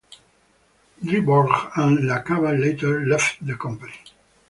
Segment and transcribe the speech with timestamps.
[1.03, 3.93] Dryburgh and LaCava later left the company.